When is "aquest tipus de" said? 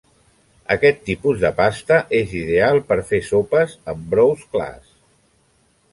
0.75-1.51